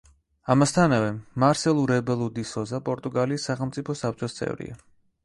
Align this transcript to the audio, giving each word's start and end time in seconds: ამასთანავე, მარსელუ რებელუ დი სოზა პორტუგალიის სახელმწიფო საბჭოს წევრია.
ამასთანავე, 0.53 1.11
მარსელუ 1.43 1.83
რებელუ 1.91 2.29
დი 2.37 2.45
სოზა 2.53 2.79
პორტუგალიის 2.89 3.47
სახელმწიფო 3.51 3.97
საბჭოს 4.01 4.39
წევრია. 4.39 4.81